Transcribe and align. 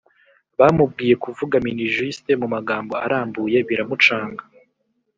bamubwiye 0.59 1.15
kuvuga 1.23 1.55
minijuste 1.65 2.29
mumagambo 2.41 2.93
arambuye 3.05 3.57
biramucanga 3.67 4.43